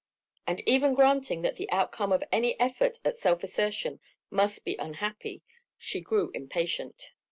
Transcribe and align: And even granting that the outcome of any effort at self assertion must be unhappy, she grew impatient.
And 0.47 0.67
even 0.67 0.95
granting 0.95 1.43
that 1.43 1.57
the 1.57 1.69
outcome 1.69 2.11
of 2.11 2.23
any 2.31 2.59
effort 2.59 2.99
at 3.05 3.19
self 3.19 3.43
assertion 3.43 3.99
must 4.31 4.65
be 4.65 4.75
unhappy, 4.79 5.43
she 5.77 6.01
grew 6.01 6.31
impatient. 6.33 7.11